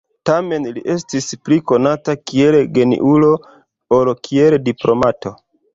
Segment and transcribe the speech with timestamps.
[0.27, 3.33] Tamen li estis pli konata kiel geniulo
[4.01, 5.41] ol kiel diplomato.